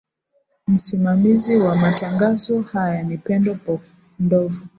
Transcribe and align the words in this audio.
msimamizi 0.67 1.57
wa 1.57 1.75
matangazo 1.75 2.61
haya 2.61 3.03
ni 3.03 3.17
pendo 3.17 3.55
po 3.55 3.81
ndovi 4.19 4.63